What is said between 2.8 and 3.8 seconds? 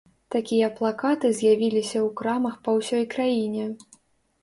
ўсёй краіне.